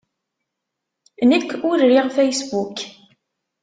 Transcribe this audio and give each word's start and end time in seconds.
Nekk 1.29 1.49
ur 1.71 1.79
riɣ 1.89 2.07
Facebook. 2.17 2.77